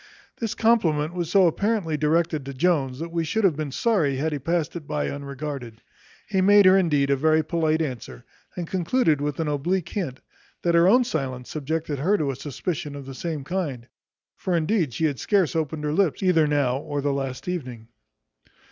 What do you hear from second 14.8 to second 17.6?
she had scarce opened her lips either now or the last